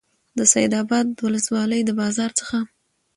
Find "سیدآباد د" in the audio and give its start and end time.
0.53-1.17